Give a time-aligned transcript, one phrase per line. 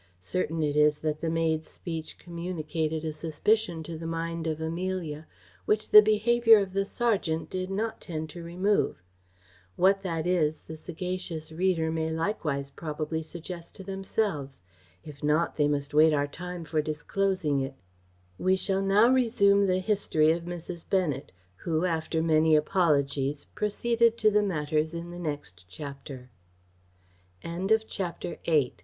[0.23, 5.27] Certain it is that the maid's speech communicated a suspicion to the mind of Amelia
[5.65, 9.03] which the behaviour of the serjeant did not tend to remove:
[9.75, 14.63] what that is, the sagacious readers may likewise probably suggest to themselves;
[15.03, 17.75] if not, they must wait our time for disclosing it.
[18.39, 20.83] We shall now resume the history of Mrs.
[20.89, 26.31] Bennet, who, after many apologies, proceeded to the matters in the next chapter.
[27.41, 27.49] Chapter ix.
[27.49, 28.39] _The conclusion of Mrs.
[28.41, 28.75] Bennet's history.